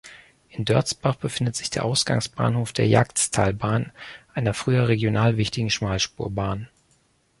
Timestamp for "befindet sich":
1.17-1.69